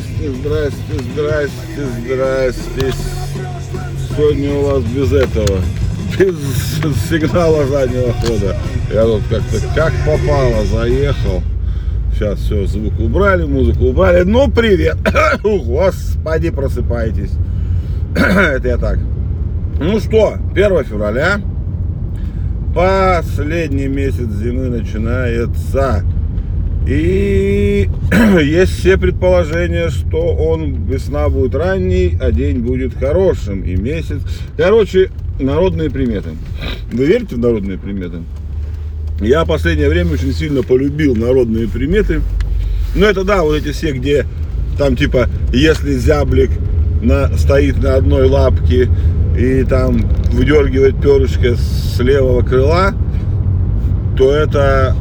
Здрасте, 0.00 0.30
здрасте, 0.30 1.04
здрасте, 1.12 1.86
здрасте. 2.00 2.92
Сегодня 4.08 4.54
у 4.54 4.62
вас 4.62 4.84
без 4.84 5.12
этого, 5.12 5.58
без 6.18 6.36
сигнала 7.08 7.66
заднего 7.66 8.12
хода. 8.14 8.56
Я 8.92 9.04
тут 9.04 9.22
как-то 9.28 9.58
как 9.74 9.92
попало 10.06 10.64
заехал. 10.64 11.42
Сейчас 12.14 12.38
все, 12.38 12.66
звук 12.66 12.98
убрали, 12.98 13.44
музыку 13.44 13.86
убрали. 13.86 14.22
Ну, 14.22 14.50
привет. 14.50 14.96
Господи, 15.42 16.50
просыпайтесь. 16.50 17.32
Это 18.14 18.68
я 18.68 18.78
так. 18.78 18.98
Ну 19.78 20.00
что, 20.00 20.36
1 20.54 20.84
февраля. 20.84 21.40
Последний 22.74 23.88
месяц 23.88 24.28
зимы 24.30 24.68
начинается. 24.68 26.04
И 26.86 27.88
есть 28.42 28.78
все 28.78 28.96
предположения, 28.96 29.90
что 29.90 30.18
он 30.34 30.84
весна 30.86 31.28
будет 31.28 31.54
ранней, 31.54 32.16
а 32.20 32.32
день 32.32 32.58
будет 32.58 32.94
хорошим, 32.94 33.62
и 33.62 33.76
месяц. 33.76 34.20
Короче, 34.56 35.10
народные 35.38 35.90
приметы. 35.90 36.30
Вы 36.92 37.06
верите 37.06 37.36
в 37.36 37.38
народные 37.38 37.78
приметы? 37.78 38.22
Я 39.20 39.44
в 39.44 39.48
последнее 39.48 39.88
время 39.88 40.12
очень 40.12 40.32
сильно 40.32 40.62
полюбил 40.62 41.14
народные 41.14 41.68
приметы. 41.68 42.22
Ну, 42.94 43.04
это 43.04 43.22
да, 43.24 43.42
вот 43.42 43.56
эти 43.56 43.72
все, 43.72 43.92
где 43.92 44.24
там 44.78 44.96
типа, 44.96 45.28
если 45.52 45.92
зяблик 45.92 46.50
на, 47.02 47.36
стоит 47.36 47.82
на 47.82 47.96
одной 47.96 48.26
лапке 48.26 48.88
и 49.38 49.62
там 49.64 50.08
выдергивает 50.32 51.00
перышко 51.00 51.54
с 51.54 51.98
левого 52.00 52.42
крыла, 52.42 52.94
то 54.16 54.32
это 54.32 54.96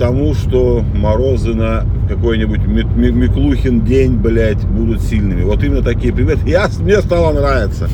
тому, 0.00 0.32
что 0.32 0.82
морозы 0.94 1.52
на 1.52 1.84
какой-нибудь 2.08 2.60
Миклухин 2.66 3.84
день, 3.84 4.16
блядь, 4.16 4.64
будут 4.64 5.02
сильными. 5.02 5.42
Вот 5.42 5.62
именно 5.62 5.82
такие 5.82 6.10
приметы. 6.10 6.48
Я, 6.48 6.68
мне 6.80 7.02
стало 7.02 7.34
нравиться. 7.38 7.86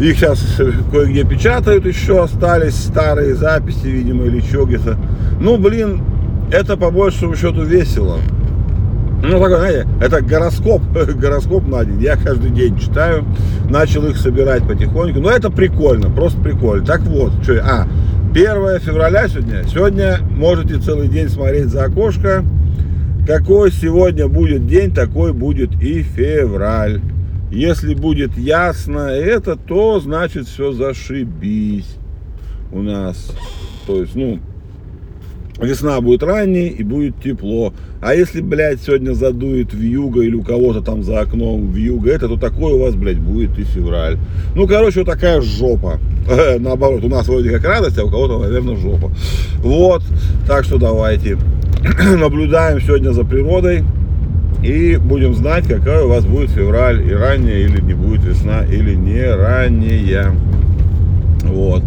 Их 0.00 0.16
сейчас 0.16 0.42
кое-где 0.90 1.24
печатают 1.24 1.84
еще, 1.84 2.24
остались 2.24 2.74
старые 2.74 3.34
записи, 3.34 3.86
видимо, 3.86 4.24
или 4.24 4.40
что 4.40 4.64
где-то. 4.64 4.96
Ну, 5.38 5.58
блин, 5.58 6.00
это 6.50 6.78
по 6.78 6.90
большему 6.90 7.36
счету 7.36 7.64
весело. 7.64 8.16
Ну, 9.22 9.32
такой, 9.32 9.58
знаете, 9.58 9.86
это 10.00 10.22
гороскоп, 10.22 10.80
гороскоп 11.16 11.68
на 11.68 11.84
день. 11.84 12.00
Я 12.00 12.16
каждый 12.16 12.50
день 12.50 12.78
читаю, 12.78 13.26
начал 13.68 14.06
их 14.06 14.16
собирать 14.16 14.66
потихоньку. 14.66 15.20
Но 15.20 15.30
это 15.30 15.50
прикольно, 15.50 16.08
просто 16.08 16.40
прикольно. 16.40 16.86
Так 16.86 17.02
вот, 17.02 17.32
что, 17.42 17.62
а, 17.62 17.86
1 18.32 18.78
февраля 18.78 19.26
сегодня. 19.26 19.64
Сегодня 19.64 20.18
можете 20.20 20.78
целый 20.78 21.08
день 21.08 21.28
смотреть 21.28 21.66
за 21.66 21.86
окошко. 21.86 22.44
Какой 23.26 23.72
сегодня 23.72 24.28
будет 24.28 24.68
день, 24.68 24.94
такой 24.94 25.32
будет 25.32 25.72
и 25.82 26.04
февраль. 26.04 27.00
Если 27.50 27.92
будет 27.94 28.38
ясно 28.38 29.08
это, 29.08 29.56
то 29.56 29.98
значит 29.98 30.46
все 30.46 30.70
зашибись 30.70 31.96
у 32.70 32.82
нас. 32.82 33.34
То 33.88 34.00
есть, 34.00 34.14
ну, 34.14 34.38
весна 35.62 36.00
будет 36.00 36.22
ранней 36.22 36.68
и 36.68 36.82
будет 36.82 37.20
тепло. 37.22 37.72
А 38.00 38.14
если, 38.14 38.40
блядь, 38.40 38.80
сегодня 38.80 39.12
задует 39.12 39.74
в 39.74 39.80
юго 39.80 40.22
или 40.22 40.34
у 40.34 40.42
кого-то 40.42 40.80
там 40.80 41.02
за 41.02 41.20
окном 41.20 41.70
в 41.70 41.76
юго 41.76 42.10
это, 42.10 42.28
то 42.28 42.36
такое 42.36 42.74
у 42.74 42.80
вас, 42.80 42.94
блядь, 42.94 43.18
будет 43.18 43.58
и 43.58 43.64
февраль. 43.64 44.18
Ну, 44.54 44.66
короче, 44.66 45.00
вот 45.00 45.08
такая 45.08 45.40
жопа. 45.40 45.98
Наоборот, 46.58 47.04
у 47.04 47.08
нас 47.08 47.28
вроде 47.28 47.50
как 47.50 47.64
радость, 47.64 47.98
а 47.98 48.04
у 48.04 48.10
кого-то, 48.10 48.38
наверное, 48.38 48.76
жопа. 48.76 49.10
Вот, 49.58 50.02
так 50.46 50.64
что 50.64 50.78
давайте 50.78 51.36
наблюдаем 52.16 52.80
сегодня 52.80 53.10
за 53.12 53.24
природой. 53.24 53.84
И 54.62 54.96
будем 54.96 55.34
знать, 55.34 55.66
какая 55.66 56.02
у 56.04 56.08
вас 56.08 56.26
будет 56.26 56.50
февраль, 56.50 57.06
и 57.08 57.14
ранняя 57.14 57.60
или 57.60 57.80
не 57.80 57.94
будет 57.94 58.24
весна, 58.24 58.62
или 58.64 58.94
не 58.94 59.24
ранняя. 59.34 60.34
Вот. 61.44 61.82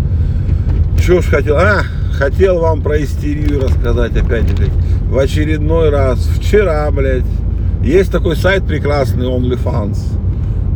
Что 1.00 1.22
ж 1.22 1.26
хотел? 1.26 1.58
А, 1.58 1.84
хотел 2.14 2.60
вам 2.60 2.82
про 2.82 3.02
истерию 3.04 3.62
рассказать 3.62 4.16
опять, 4.16 4.54
блядь. 4.56 4.72
В 5.10 5.18
очередной 5.18 5.90
раз. 5.90 6.20
Вчера, 6.38 6.90
блядь. 6.92 7.26
Есть 7.82 8.12
такой 8.12 8.38
сайт 8.38 8.66
прекрасный, 8.66 9.26
OnlyFans, 9.26 9.98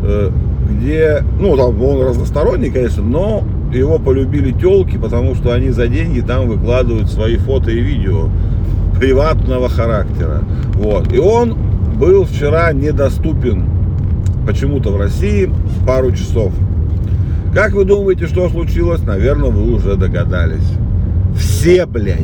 э, 0.03 0.31
где, 0.69 1.23
ну, 1.39 1.55
там 1.55 1.81
он 1.81 2.05
разносторонний, 2.05 2.69
конечно, 2.69 3.01
но 3.01 3.43
его 3.73 3.97
полюбили 3.97 4.51
телки, 4.51 4.97
потому 4.97 5.33
что 5.35 5.53
они 5.53 5.69
за 5.69 5.87
деньги 5.87 6.19
там 6.19 6.49
выкладывают 6.49 7.09
свои 7.09 7.37
фото 7.37 7.71
и 7.71 7.79
видео 7.79 8.29
приватного 8.99 9.69
характера. 9.69 10.41
Вот. 10.73 11.13
И 11.13 11.19
он 11.19 11.55
был 11.97 12.25
вчера 12.25 12.73
недоступен 12.73 13.65
почему-то 14.45 14.91
в 14.91 14.97
России 14.97 15.49
пару 15.85 16.11
часов. 16.11 16.51
Как 17.53 17.71
вы 17.71 17.85
думаете, 17.85 18.27
что 18.27 18.49
случилось? 18.49 19.01
Наверное, 19.03 19.49
вы 19.49 19.73
уже 19.73 19.95
догадались. 19.95 20.67
Все, 21.37 21.85
блядь, 21.85 22.19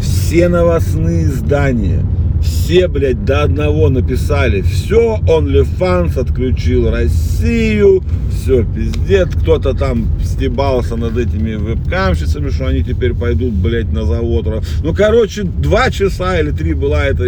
все 0.00 0.48
новостные 0.48 1.24
издания, 1.24 2.04
все, 2.42 2.88
блядь, 2.88 3.24
до 3.24 3.42
одного 3.42 3.88
написали, 3.88 4.62
все, 4.62 5.18
OnlyFans 5.26 6.18
отключил 6.18 6.90
Россию, 6.90 8.02
все, 8.30 8.64
пиздец, 8.64 9.28
кто-то 9.28 9.74
там 9.74 10.06
стебался 10.24 10.96
над 10.96 11.16
этими 11.16 11.54
вебкамщицами, 11.54 12.50
что 12.50 12.66
они 12.66 12.82
теперь 12.82 13.14
пойдут, 13.14 13.52
блядь, 13.52 13.92
на 13.92 14.04
завод. 14.04 14.64
Ну, 14.82 14.94
короче, 14.94 15.44
два 15.44 15.90
часа 15.90 16.40
или 16.40 16.50
три 16.50 16.74
была 16.74 17.04
это, 17.04 17.24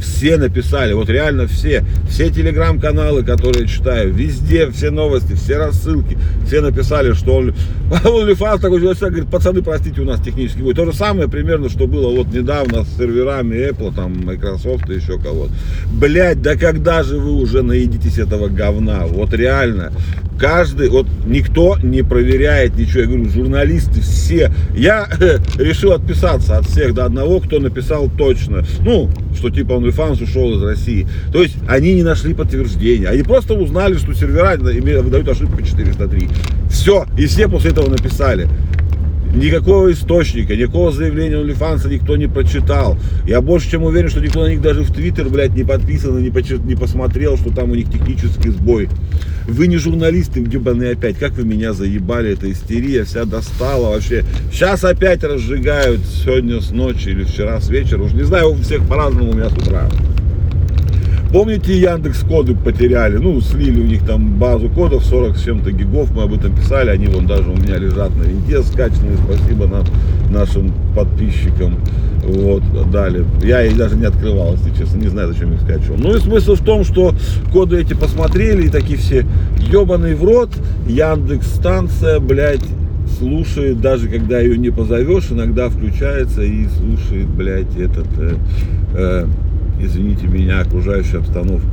все 0.00 0.36
написали, 0.36 0.92
вот 0.92 1.08
реально 1.08 1.46
все, 1.46 1.84
все 2.08 2.30
телеграм-каналы, 2.30 3.22
которые 3.22 3.66
читаю, 3.66 4.12
везде 4.12 4.70
все 4.70 4.90
новости, 4.90 5.32
все 5.32 5.56
рассылки, 5.56 6.18
все 6.46 6.60
написали, 6.60 7.14
что 7.14 7.36
он, 7.36 7.54
OnlyFans 7.90 8.60
такой 8.60 8.80
человек, 8.80 9.00
говорит, 9.00 9.28
пацаны, 9.28 9.62
простите, 9.62 10.00
у 10.00 10.04
нас 10.04 10.20
технический 10.20 10.62
бой. 10.62 10.74
То 10.74 10.84
же 10.84 10.92
самое 10.92 11.28
примерно, 11.28 11.68
что 11.68 11.86
было 11.86 12.14
вот 12.14 12.28
недавно 12.28 12.84
с 12.84 12.96
серверами 12.96 13.68
Apple, 13.68 13.94
там, 13.94 14.24
Microsoft 14.24 14.88
и 14.88 14.94
еще 14.94 15.18
кого-то. 15.18 15.52
Блядь, 15.92 16.40
да 16.40 16.56
когда 16.56 17.02
же 17.02 17.18
вы 17.18 17.32
уже 17.32 17.62
наедитесь 17.62 18.18
этого 18.18 18.48
говна? 18.48 19.06
Вот 19.06 19.34
реально 19.34 19.92
каждый, 20.40 20.88
вот 20.88 21.06
никто 21.26 21.76
не 21.82 22.02
проверяет 22.02 22.76
ничего. 22.76 23.00
Я 23.00 23.06
говорю, 23.06 23.28
журналисты 23.28 24.00
все. 24.00 24.50
Я 24.74 25.06
э, 25.20 25.38
решил 25.58 25.92
отписаться 25.92 26.56
от 26.56 26.66
всех 26.66 26.94
до 26.94 27.04
одного, 27.04 27.40
кто 27.40 27.60
написал 27.60 28.08
точно. 28.16 28.64
Ну, 28.80 29.10
что 29.36 29.50
типа 29.50 29.72
OnlyFans 29.72 30.22
ушел 30.24 30.56
из 30.56 30.62
России. 30.62 31.06
То 31.32 31.42
есть 31.42 31.56
они 31.68 31.94
не 31.94 32.02
нашли 32.02 32.32
подтверждения. 32.32 33.08
Они 33.08 33.22
просто 33.22 33.54
узнали, 33.54 33.94
что 33.98 34.14
сервера 34.14 34.56
выдают 34.56 35.28
ошибку 35.28 35.60
403. 35.62 36.28
Все. 36.70 37.04
И 37.18 37.26
все 37.26 37.48
после 37.48 37.72
этого 37.72 37.79
написали. 37.88 38.48
Никакого 39.34 39.92
источника, 39.92 40.56
никакого 40.56 40.90
заявления 40.90 41.36
OnlyFans 41.36 41.88
никто 41.88 42.16
не 42.16 42.26
прочитал. 42.26 42.98
Я 43.26 43.40
больше 43.40 43.70
чем 43.70 43.84
уверен, 43.84 44.10
что 44.10 44.20
никто 44.20 44.42
на 44.42 44.48
них 44.48 44.60
даже 44.60 44.82
в 44.82 44.92
Твиттер, 44.92 45.28
блядь, 45.28 45.54
не 45.54 45.62
подписан 45.62 46.18
и 46.18 46.22
не, 46.22 46.30
почет, 46.30 46.64
не 46.64 46.74
посмотрел, 46.74 47.36
что 47.36 47.50
там 47.50 47.70
у 47.70 47.76
них 47.76 47.90
технический 47.92 48.50
сбой. 48.50 48.88
Вы 49.46 49.68
не 49.68 49.76
журналисты, 49.76 50.40
ебаные 50.40 50.92
опять. 50.92 51.16
Как 51.16 51.32
вы 51.32 51.44
меня 51.44 51.72
заебали, 51.74 52.32
эта 52.32 52.50
истерия 52.50 53.04
вся 53.04 53.24
достала 53.24 53.90
вообще. 53.90 54.24
Сейчас 54.52 54.82
опять 54.82 55.22
разжигают 55.22 56.00
сегодня 56.04 56.60
с 56.60 56.72
ночи 56.72 57.10
или 57.10 57.22
вчера 57.22 57.60
с 57.60 57.68
вечера. 57.68 58.02
Уж 58.02 58.12
не 58.12 58.24
знаю, 58.24 58.50
у 58.50 58.54
всех 58.56 58.86
по-разному 58.88 59.30
у 59.30 59.34
меня 59.34 59.48
с 59.48 59.52
утра. 59.52 59.88
Помните, 61.32 61.78
Яндекс 61.78 62.24
коды 62.24 62.56
потеряли, 62.56 63.18
ну, 63.18 63.40
слили 63.40 63.80
у 63.80 63.84
них 63.84 64.04
там 64.04 64.36
базу 64.36 64.68
кодов 64.68 65.04
40 65.04 65.36
с 65.36 65.44
чем-то 65.44 65.70
гигов, 65.70 66.10
мы 66.10 66.24
об 66.24 66.34
этом 66.34 66.52
писали, 66.56 66.90
они 66.90 67.06
вон 67.06 67.28
даже 67.28 67.48
у 67.48 67.54
меня 67.54 67.76
лежат 67.76 68.10
на 68.16 68.24
винте 68.24 68.60
скачанные, 68.64 69.16
спасибо 69.24 69.68
нам, 69.68 69.84
нашим 70.28 70.72
подписчикам, 70.96 71.76
вот, 72.24 72.64
дали. 72.90 73.24
Я 73.44 73.64
их 73.64 73.76
даже 73.76 73.94
не 73.94 74.06
открывал, 74.06 74.54
если 74.54 74.76
честно, 74.76 74.98
не 74.98 75.06
знаю, 75.06 75.32
зачем 75.32 75.52
их 75.52 75.60
скачивал. 75.60 75.98
Ну 75.98 76.16
и 76.16 76.18
смысл 76.18 76.56
в 76.56 76.64
том, 76.64 76.82
что 76.82 77.14
коды 77.52 77.80
эти 77.80 77.94
посмотрели 77.94 78.66
и 78.66 78.68
такие 78.68 78.98
все, 78.98 79.24
ебаный 79.56 80.16
в 80.16 80.24
рот, 80.24 80.50
Яндекс 80.88 81.46
станция, 81.46 82.18
блядь, 82.18 82.66
слушает, 83.20 83.80
даже 83.80 84.08
когда 84.08 84.40
ее 84.40 84.58
не 84.58 84.70
позовешь, 84.70 85.30
иногда 85.30 85.68
включается 85.68 86.42
и 86.42 86.66
слушает, 86.66 87.28
блядь, 87.28 87.76
этот... 87.76 88.08
Э, 88.18 88.34
э, 88.94 89.26
извините 89.82 90.26
меня, 90.26 90.60
окружающую 90.60 91.20
обстановку. 91.20 91.68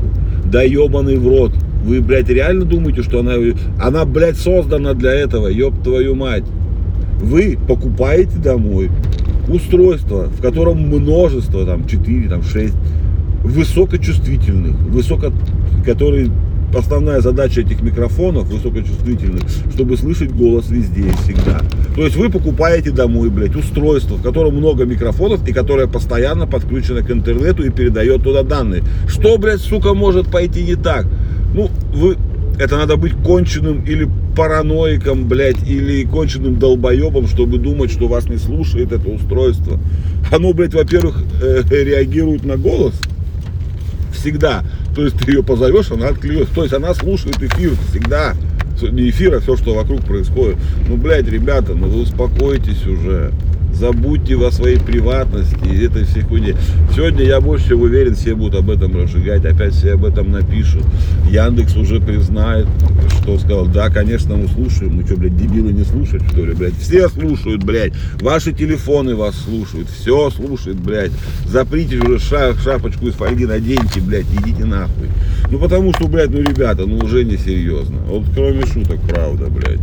Да 0.45 0.61
ебаный 0.61 1.17
в 1.17 1.27
рот. 1.27 1.53
Вы, 1.83 2.01
блядь, 2.01 2.29
реально 2.29 2.65
думаете, 2.65 3.03
что 3.03 3.19
она, 3.19 3.33
она, 3.79 4.05
блядь, 4.05 4.37
создана 4.37 4.93
для 4.93 5.13
этого, 5.13 5.47
ёб 5.47 5.81
твою 5.83 6.15
мать. 6.15 6.43
Вы 7.21 7.57
покупаете 7.67 8.37
домой 8.37 8.89
устройство, 9.47 10.23
в 10.23 10.41
котором 10.41 10.79
множество, 10.87 11.65
там, 11.65 11.87
4, 11.87 12.29
там, 12.29 12.43
6 12.43 12.73
высокочувствительных, 13.43 14.77
высоко, 14.81 15.31
которые 15.85 16.29
основная 16.75 17.21
задача 17.21 17.61
этих 17.61 17.81
микрофонов 17.81 18.47
высокочувствительных, 18.47 19.43
чтобы 19.73 19.97
слышать 19.97 20.31
голос 20.31 20.69
везде 20.69 21.09
и 21.09 21.11
всегда. 21.23 21.61
То 21.95 22.03
есть 22.03 22.15
вы 22.15 22.29
покупаете 22.29 22.91
домой, 22.91 23.29
блядь, 23.29 23.55
устройство, 23.55 24.15
в 24.15 24.21
котором 24.21 24.55
много 24.55 24.85
микрофонов 24.85 25.47
и 25.47 25.53
которое 25.53 25.87
постоянно 25.87 26.47
подключено 26.47 27.01
к 27.01 27.11
интернету 27.11 27.63
и 27.63 27.69
передает 27.69 28.23
туда 28.23 28.43
данные. 28.43 28.83
Что, 29.07 29.37
блядь, 29.37 29.61
сука, 29.61 29.93
может 29.93 30.29
пойти 30.29 30.63
не 30.63 30.75
так? 30.75 31.07
Ну, 31.53 31.69
вы 31.93 32.17
это 32.59 32.77
надо 32.77 32.97
быть 32.97 33.13
конченным 33.23 33.83
или 33.83 34.09
параноиком, 34.35 35.27
блядь, 35.27 35.67
или 35.67 36.03
конченным 36.05 36.57
долбоебом, 36.57 37.27
чтобы 37.27 37.57
думать, 37.57 37.91
что 37.91 38.07
вас 38.07 38.27
не 38.27 38.37
слушает 38.37 38.91
это 38.91 39.09
устройство. 39.09 39.79
Оно, 40.31 40.53
блядь, 40.53 40.73
во-первых, 40.73 41.23
э, 41.41 41.63
реагирует 41.69 42.45
на 42.45 42.57
голос 42.57 42.93
всегда. 44.11 44.63
То 44.97 45.03
есть 45.03 45.15
ты 45.19 45.31
ее 45.31 45.43
позовешь, 45.43 45.91
она 45.91 46.07
отклюется. 46.07 46.55
То 46.55 46.63
есть 46.63 46.73
она 46.73 46.91
слушает 46.95 47.37
эфир 47.39 47.73
всегда. 47.91 48.33
Не 48.81 49.11
эфир, 49.11 49.35
а 49.35 49.39
все, 49.39 49.55
что 49.55 49.75
вокруг 49.75 50.01
происходит. 50.01 50.57
Ну, 50.89 50.97
блядь, 50.97 51.27
ребята, 51.27 51.75
ну 51.75 51.87
вы 51.87 52.01
успокойтесь 52.01 52.83
уже 52.87 53.31
забудьте 53.77 54.35
о 54.35 54.51
своей 54.51 54.79
приватности 54.79 55.65
и 55.65 55.85
этой 55.85 56.05
всей 56.05 56.23
хуйне. 56.23 56.55
Сегодня 56.95 57.23
я 57.23 57.39
больше 57.39 57.69
чем 57.69 57.81
уверен, 57.81 58.15
все 58.15 58.35
будут 58.35 58.55
об 58.55 58.69
этом 58.69 58.95
разжигать, 58.95 59.45
опять 59.45 59.73
все 59.73 59.93
об 59.93 60.05
этом 60.05 60.31
напишут. 60.31 60.83
Яндекс 61.29 61.75
уже 61.75 61.99
признает, 61.99 62.67
что 63.21 63.37
сказал, 63.37 63.67
да, 63.67 63.89
конечно, 63.89 64.35
мы 64.35 64.47
слушаем, 64.47 64.95
мы 64.95 65.05
что, 65.05 65.17
блядь, 65.17 65.37
дебилы 65.37 65.71
не 65.71 65.83
слушают, 65.83 66.23
что 66.31 66.45
ли, 66.45 66.53
блядь, 66.53 66.77
все 66.79 67.09
слушают, 67.09 67.63
блядь, 67.63 67.93
ваши 68.21 68.53
телефоны 68.53 69.15
вас 69.15 69.35
слушают, 69.35 69.87
все 69.89 70.29
слушают, 70.31 70.79
блядь, 70.79 71.11
заприте 71.45 71.97
уже 71.97 72.19
шап, 72.19 72.57
шапочку 72.59 73.07
из 73.07 73.13
фольги 73.13 73.45
наденьте, 73.45 74.01
блядь, 74.01 74.25
идите 74.41 74.65
нахуй. 74.65 75.09
Ну, 75.51 75.59
потому 75.59 75.93
что, 75.93 76.07
блядь, 76.07 76.29
ну, 76.29 76.41
ребята, 76.41 76.85
ну, 76.85 76.97
уже 76.97 77.23
не 77.23 77.37
серьезно. 77.37 77.97
Вот 78.07 78.23
кроме 78.33 78.65
шуток, 78.65 78.99
правда, 79.07 79.47
блядь. 79.47 79.79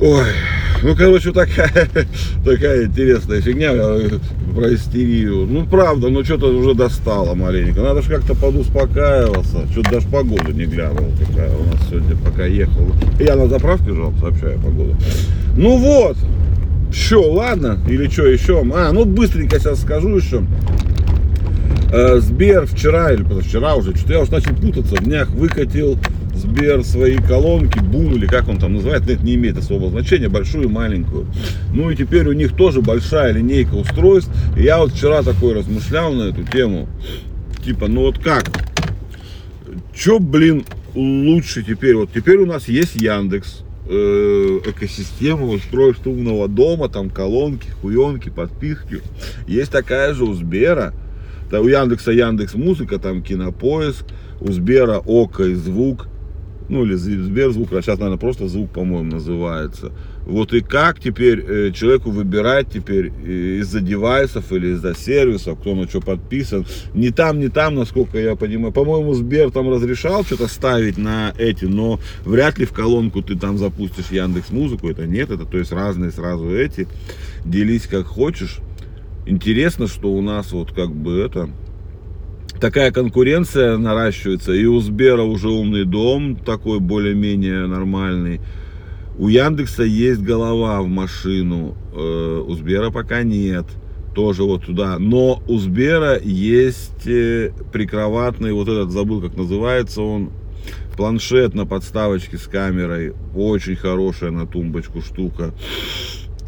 Ой, 0.00 0.26
ну, 0.82 0.94
короче, 0.96 1.32
такая, 1.32 1.88
такая 2.44 2.84
интересная 2.86 3.40
фигня 3.40 3.72
про 4.54 4.74
истерию. 4.74 5.46
Ну, 5.48 5.66
правда, 5.66 6.08
ну, 6.08 6.24
что-то 6.24 6.46
уже 6.46 6.74
достало 6.74 7.34
маленько. 7.34 7.80
Надо 7.80 8.02
же 8.02 8.08
как-то 8.08 8.34
подуспокаиваться. 8.34 9.66
Что-то 9.72 9.90
даже 9.90 10.08
погоду 10.08 10.52
не 10.52 10.64
глянул, 10.64 11.12
какая 11.18 11.54
у 11.54 11.64
нас 11.64 11.80
сегодня 11.88 12.16
пока 12.16 12.44
ехал. 12.46 12.90
Я 13.18 13.36
на 13.36 13.48
заправке 13.48 13.94
жил, 13.94 14.12
сообщаю 14.20 14.58
погоду. 14.60 14.96
Ну 15.56 15.76
вот, 15.76 16.16
что, 16.92 17.32
ладно? 17.32 17.78
Или 17.88 18.08
что 18.08 18.26
еще? 18.26 18.64
А, 18.74 18.92
ну, 18.92 19.04
быстренько 19.04 19.58
сейчас 19.58 19.82
скажу 19.82 20.16
еще. 20.16 20.42
Э, 21.92 22.18
Сбер 22.20 22.66
вчера 22.66 23.12
или 23.12 23.22
позавчера 23.22 23.74
уже, 23.74 23.96
что-то 23.96 24.12
я 24.14 24.20
уже 24.20 24.32
начал 24.32 24.54
путаться, 24.54 24.96
в 24.96 25.04
днях 25.04 25.30
выкатил 25.30 25.98
Сбер 26.36 26.84
свои 26.84 27.16
колонки, 27.16 27.78
бум 27.78 28.14
или 28.14 28.26
как 28.26 28.48
он 28.48 28.58
там 28.58 28.74
называет, 28.74 29.08
это 29.08 29.22
не 29.22 29.34
имеет 29.34 29.56
особого 29.56 29.90
значения, 29.90 30.28
большую 30.28 30.64
и 30.64 30.68
маленькую. 30.68 31.26
Ну 31.72 31.90
и 31.90 31.96
теперь 31.96 32.28
у 32.28 32.32
них 32.32 32.54
тоже 32.54 32.82
большая 32.82 33.32
линейка 33.32 33.74
устройств. 33.74 34.30
И 34.56 34.62
я 34.62 34.78
вот 34.78 34.92
вчера 34.92 35.22
такой 35.22 35.54
размышлял 35.54 36.12
на 36.12 36.24
эту 36.24 36.44
тему. 36.44 36.88
Типа, 37.64 37.88
ну 37.88 38.02
вот 38.02 38.18
как? 38.18 38.44
Че, 39.94 40.18
блин, 40.18 40.64
лучше 40.94 41.62
теперь? 41.62 41.96
Вот 41.96 42.10
теперь 42.14 42.36
у 42.36 42.46
нас 42.46 42.68
есть 42.68 42.96
Яндекс, 42.96 43.62
э, 43.88 44.60
экосистема 44.66 45.46
устройств 45.46 46.06
умного 46.06 46.48
дома, 46.48 46.88
там 46.88 47.08
колонки, 47.08 47.68
хуенки, 47.80 48.28
подписки. 48.28 49.00
Есть 49.46 49.72
такая 49.72 50.12
же 50.12 50.24
у 50.24 50.34
Сбера. 50.34 50.92
Да, 51.50 51.60
у 51.60 51.68
Яндекса 51.68 52.12
Яндекс 52.12 52.54
Музыка, 52.54 52.98
там 52.98 53.22
Кинопоиск, 53.22 54.04
у 54.40 54.52
Сбера 54.52 54.98
Око 54.98 55.44
и 55.44 55.54
Звук 55.54 56.08
ну 56.68 56.84
или 56.84 56.94
Сберзвук, 56.94 57.72
а 57.72 57.82
сейчас, 57.82 57.98
наверное, 57.98 58.18
просто 58.18 58.48
звук, 58.48 58.70
по-моему, 58.70 59.12
называется. 59.12 59.92
Вот 60.26 60.52
и 60.52 60.60
как 60.60 60.98
теперь 60.98 61.40
э, 61.40 61.70
человеку 61.72 62.10
выбирать 62.10 62.68
теперь 62.72 63.12
э, 63.24 63.58
из-за 63.60 63.80
девайсов 63.80 64.52
или 64.52 64.72
из-за 64.72 64.94
сервисов, 64.94 65.60
кто 65.60 65.76
на 65.76 65.88
что 65.88 66.00
подписан. 66.00 66.66
Не 66.94 67.10
там, 67.10 67.38
не 67.38 67.48
там, 67.48 67.76
насколько 67.76 68.18
я 68.18 68.34
понимаю. 68.34 68.72
По-моему, 68.72 69.14
Сбер 69.14 69.52
там 69.52 69.70
разрешал 69.70 70.24
что-то 70.24 70.48
ставить 70.48 70.98
на 70.98 71.32
эти, 71.38 71.66
но 71.66 72.00
вряд 72.24 72.58
ли 72.58 72.66
в 72.66 72.72
колонку 72.72 73.22
ты 73.22 73.36
там 73.36 73.56
запустишь 73.56 74.10
Яндекс 74.10 74.50
Музыку. 74.50 74.88
Это 74.88 75.06
нет, 75.06 75.30
это 75.30 75.44
то 75.44 75.58
есть 75.58 75.70
разные 75.70 76.10
сразу 76.10 76.50
эти. 76.50 76.88
Делись 77.44 77.86
как 77.86 78.06
хочешь. 78.06 78.58
Интересно, 79.26 79.86
что 79.86 80.12
у 80.12 80.22
нас 80.22 80.50
вот 80.52 80.72
как 80.72 80.90
бы 80.90 81.20
это 81.20 81.48
такая 82.60 82.90
конкуренция 82.90 83.76
наращивается. 83.76 84.52
И 84.52 84.64
у 84.64 84.80
Сбера 84.80 85.22
уже 85.22 85.48
умный 85.48 85.84
дом, 85.84 86.36
такой 86.36 86.80
более-менее 86.80 87.66
нормальный. 87.66 88.40
У 89.18 89.28
Яндекса 89.28 89.82
есть 89.82 90.20
голова 90.20 90.82
в 90.82 90.88
машину, 90.88 91.76
э, 91.94 92.44
у 92.46 92.54
Сбера 92.54 92.90
пока 92.90 93.22
нет. 93.22 93.64
Тоже 94.14 94.44
вот 94.44 94.64
туда. 94.66 94.98
Но 94.98 95.42
у 95.46 95.58
Сбера 95.58 96.18
есть 96.18 97.06
э, 97.06 97.52
прикроватный, 97.72 98.52
вот 98.52 98.68
этот 98.68 98.90
забыл, 98.90 99.20
как 99.20 99.36
называется 99.36 100.02
он, 100.02 100.30
планшет 100.96 101.54
на 101.54 101.66
подставочке 101.66 102.38
с 102.38 102.46
камерой. 102.46 103.14
Очень 103.34 103.76
хорошая 103.76 104.30
на 104.30 104.46
тумбочку 104.46 105.00
штука. 105.00 105.54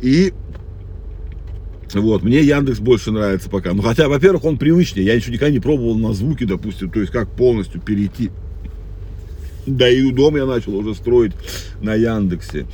И 0.03 0.33
вот, 1.95 2.23
мне 2.23 2.43
Яндекс 2.43 2.81
больше 2.81 3.11
нравится 3.11 3.49
пока. 3.49 3.73
Ну, 3.73 3.83
хотя, 3.83 4.09
во-первых, 4.09 4.45
он 4.45 4.59
привычнее. 4.59 5.07
Я 5.07 5.15
еще 5.15 5.31
никогда 5.31 5.51
не 5.51 5.61
пробовал 5.61 5.97
на 5.97 6.13
звуки, 6.13 6.45
допустим, 6.45 6.91
то 6.91 7.01
есть 7.01 7.13
как 7.13 7.31
полностью 7.31 7.81
перейти. 7.81 8.31
Да 9.67 9.89
и 9.89 10.11
дом 10.13 10.37
я 10.37 10.47
начал 10.47 10.77
уже 10.77 10.95
строить 10.95 11.33
на 11.81 11.95
Яндексе. 11.95 12.67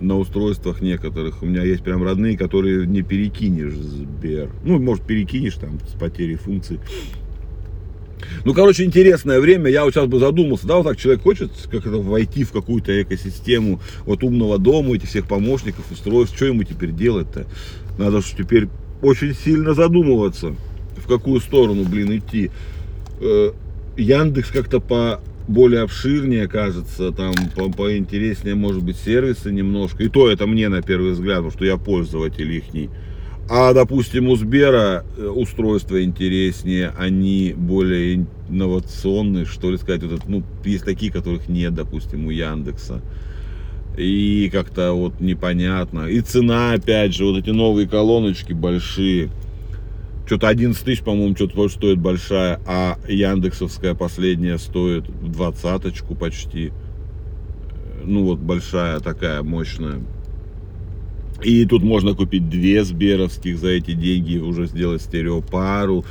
На 0.00 0.18
устройствах 0.18 0.80
некоторых. 0.80 1.42
У 1.42 1.46
меня 1.46 1.62
есть 1.62 1.82
прям 1.84 2.02
родные, 2.02 2.36
которые 2.36 2.86
не 2.86 3.02
перекинешь 3.02 3.74
Сбер. 3.74 4.50
Ну, 4.64 4.78
может, 4.78 5.04
перекинешь 5.04 5.54
там 5.54 5.78
с 5.88 5.98
потерей 5.98 6.34
функций. 6.34 6.80
Ну, 8.44 8.54
короче, 8.54 8.84
интересное 8.84 9.40
время. 9.40 9.70
Я 9.70 9.84
вот 9.84 9.94
сейчас 9.94 10.06
бы 10.06 10.18
задумался, 10.18 10.66
да, 10.66 10.76
вот 10.76 10.84
так 10.84 10.96
человек 10.96 11.22
хочет 11.22 11.50
как 11.70 11.86
это 11.86 11.98
войти 11.98 12.44
в 12.44 12.52
какую-то 12.52 13.02
экосистему 13.02 13.80
вот 14.04 14.22
умного 14.22 14.58
дома, 14.58 14.94
этих 14.94 15.08
всех 15.08 15.26
помощников, 15.26 15.90
устройств. 15.90 16.36
Что 16.36 16.46
ему 16.46 16.64
теперь 16.64 16.92
делать-то? 16.92 17.46
Надо 17.98 18.20
же 18.20 18.34
теперь 18.36 18.68
очень 19.02 19.34
сильно 19.34 19.74
задумываться, 19.74 20.54
в 20.96 21.06
какую 21.06 21.40
сторону, 21.40 21.84
блин, 21.84 22.18
идти. 22.18 22.50
Э, 23.20 23.52
Яндекс 23.96 24.50
как-то 24.50 24.80
по 24.80 25.20
более 25.46 25.82
обширнее 25.82 26.48
кажется, 26.48 27.12
там 27.12 27.34
по 27.54 27.70
поинтереснее 27.70 28.54
может 28.54 28.82
быть 28.82 28.96
сервисы 28.96 29.52
немножко. 29.52 30.02
И 30.02 30.08
то 30.08 30.30
это 30.30 30.46
мне 30.46 30.68
на 30.68 30.82
первый 30.82 31.12
взгляд, 31.12 31.38
потому 31.38 31.52
что 31.52 31.64
я 31.64 31.76
пользователь 31.76 32.50
их. 32.52 32.64
А, 33.48 33.74
допустим, 33.74 34.28
у 34.28 34.36
Сбера 34.36 35.04
э, 35.18 35.26
устройства 35.26 36.02
интереснее, 36.02 36.92
они 36.98 37.54
более 37.54 38.26
инновационные, 38.48 39.44
что 39.44 39.70
ли 39.70 39.76
сказать. 39.76 40.02
Вот, 40.02 40.22
ну, 40.26 40.42
есть 40.64 40.84
такие, 40.84 41.12
которых 41.12 41.48
нет, 41.48 41.74
допустим, 41.74 42.26
у 42.26 42.30
Яндекса. 42.30 43.02
И 43.98 44.48
как-то 44.50 44.92
вот 44.92 45.20
непонятно. 45.20 46.06
И 46.06 46.20
цена, 46.20 46.72
опять 46.72 47.14
же, 47.14 47.26
вот 47.26 47.38
эти 47.38 47.50
новые 47.50 47.86
колоночки 47.86 48.54
большие. 48.54 49.30
Что-то 50.26 50.48
11 50.48 50.82
тысяч, 50.82 51.02
по-моему, 51.02 51.36
что-то 51.36 51.68
стоит 51.68 51.98
большая, 51.98 52.60
а 52.66 52.98
Яндексовская 53.06 53.94
последняя 53.94 54.56
стоит 54.56 55.06
в 55.06 55.30
двадцаточку 55.30 56.14
почти. 56.14 56.72
Ну 58.02 58.24
вот 58.24 58.38
большая 58.38 59.00
такая, 59.00 59.42
мощная. 59.42 60.00
И 61.42 61.64
тут 61.66 61.82
можно 61.82 62.14
купить 62.14 62.48
две 62.48 62.84
сберовских 62.84 63.58
за 63.58 63.68
эти 63.68 63.92
деньги, 63.92 64.38
уже 64.38 64.66
сделать 64.66 65.02
стереопару. 65.02 66.04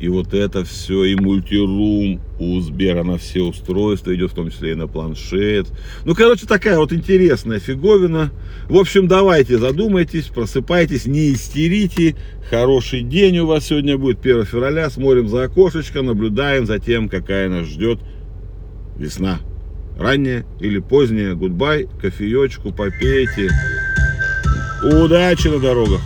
И 0.00 0.08
вот 0.08 0.32
это 0.32 0.64
все, 0.64 1.04
и 1.04 1.16
мультирум 1.16 2.20
у 2.38 2.60
Сбера 2.60 3.02
на 3.02 3.18
все 3.18 3.42
устройства 3.42 4.14
идет, 4.14 4.30
в 4.30 4.34
том 4.34 4.48
числе 4.50 4.72
и 4.72 4.74
на 4.76 4.86
планшет. 4.86 5.66
Ну, 6.04 6.14
короче, 6.14 6.46
такая 6.46 6.78
вот 6.78 6.92
интересная 6.92 7.58
фиговина. 7.58 8.30
В 8.68 8.76
общем, 8.76 9.08
давайте 9.08 9.58
задумайтесь, 9.58 10.26
просыпайтесь, 10.26 11.06
не 11.06 11.32
истерите. 11.32 12.14
Хороший 12.48 13.02
день 13.02 13.38
у 13.38 13.46
вас 13.46 13.66
сегодня 13.66 13.98
будет, 13.98 14.20
1 14.20 14.44
февраля. 14.44 14.88
Смотрим 14.88 15.28
за 15.28 15.44
окошечко, 15.44 16.02
наблюдаем 16.02 16.64
за 16.64 16.78
тем, 16.78 17.08
какая 17.08 17.48
нас 17.48 17.66
ждет 17.66 17.98
весна. 18.96 19.40
Ранняя 19.98 20.46
или 20.60 20.78
поздняя. 20.78 21.34
Goodbye, 21.34 21.88
кофеечку 22.00 22.70
попейте. 22.70 23.50
Удачи 24.82 25.48
на 25.48 25.58
дорогах! 25.58 26.00